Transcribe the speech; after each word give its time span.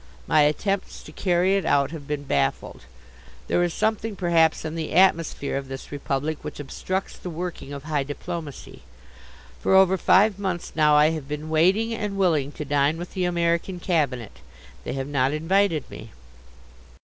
My 0.25 0.41
attempts 0.41 1.03
to 1.03 1.11
carry 1.11 1.57
it 1.57 1.63
out 1.63 1.91
have 1.91 2.07
been 2.07 2.23
baffled. 2.23 2.85
There 3.47 3.61
is 3.61 3.71
something 3.71 4.15
perhaps 4.15 4.65
in 4.65 4.73
the 4.73 4.93
atmosphere 4.93 5.57
of 5.57 5.67
this 5.67 5.91
republic 5.91 6.39
which 6.43 6.59
obstructs 6.59 7.15
the 7.15 7.29
working 7.29 7.71
of 7.71 7.83
high 7.83 8.01
diplomacy. 8.01 8.81
For 9.59 9.75
over 9.75 9.97
five 9.97 10.39
months 10.39 10.71
now 10.75 10.95
I 10.95 11.11
have 11.11 11.27
been 11.27 11.51
waiting 11.51 11.93
and 11.93 12.17
willing 12.17 12.51
to 12.53 12.65
dine 12.65 12.97
with 12.97 13.13
the 13.13 13.25
American 13.25 13.79
Cabinet. 13.79 14.39
They 14.85 14.93
have 14.93 15.05
not 15.07 15.33
invited 15.33 15.87
me. 15.91 16.09